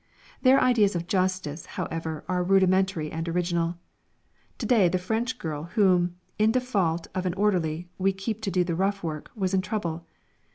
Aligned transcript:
Their 0.41 0.59
ideas 0.59 0.95
of 0.95 1.05
justice, 1.05 1.67
however, 1.77 2.23
are 2.27 2.43
rudimentary 2.43 3.11
and 3.11 3.29
original. 3.29 3.75
To 4.57 4.65
day 4.65 4.89
the 4.89 4.97
French 4.97 5.37
girl 5.37 5.65
whom, 5.75 6.15
in 6.39 6.51
default 6.51 7.05
of 7.13 7.27
an 7.27 7.35
orderly, 7.35 7.87
we 7.99 8.11
keep 8.11 8.41
to 8.41 8.49
do 8.49 8.63
the 8.63 8.73
rough 8.73 9.03
work, 9.03 9.29
was 9.35 9.53
in 9.53 9.61
trouble. 9.61 10.07